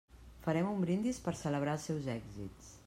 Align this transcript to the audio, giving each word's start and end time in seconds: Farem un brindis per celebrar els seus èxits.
Farem 0.45 0.69
un 0.71 0.81
brindis 0.85 1.21
per 1.27 1.35
celebrar 1.43 1.79
els 1.81 1.89
seus 1.91 2.13
èxits. 2.19 2.77